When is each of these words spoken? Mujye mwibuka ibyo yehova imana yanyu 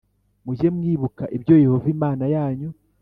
Mujye 0.45 0.67
mwibuka 0.75 1.23
ibyo 1.37 1.55
yehova 1.63 1.87
imana 1.95 2.25
yanyu 2.35 2.69